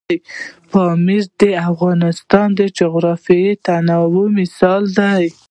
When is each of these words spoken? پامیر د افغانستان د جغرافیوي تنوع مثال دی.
پامیر 0.71 1.23
د 1.39 1.41
افغانستان 1.69 2.47
د 2.59 2.61
جغرافیوي 2.79 3.53
تنوع 3.65 4.27
مثال 4.39 4.83
دی. 4.97 5.25